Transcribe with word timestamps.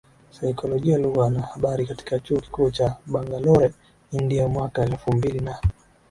Saikolojia 0.31 0.97
Lugha 0.97 1.29
na 1.29 1.41
Habari 1.41 1.85
katika 1.85 2.19
Chuo 2.19 2.41
Kikuu 2.41 2.71
cha 2.71 2.97
BangaloreIndiaMwaka 3.05 4.81
elfu 4.83 5.13
mbili 5.13 5.39
na 5.39 5.59